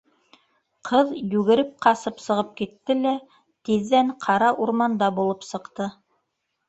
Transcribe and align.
Ҡыҙ 0.87 1.11
йүгереп 1.17 1.75
ҡасып 1.85 2.23
сығып 2.25 2.49
китте 2.61 2.95
лә 3.03 3.11
тиҙҙән 3.69 4.13
ҡара 4.25 4.49
урманда 4.67 5.11
булып 5.21 5.47
сыҡты. 5.51 5.89